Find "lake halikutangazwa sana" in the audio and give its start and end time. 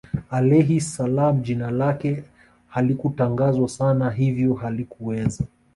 1.71-4.09